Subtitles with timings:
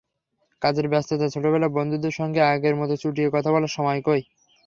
[0.61, 4.21] কাজের ব্যস্ততায় ছোটবেলার বন্ধুর সঙ্গে আগের মতো চুটিয়ে কথা বলার সময় কই।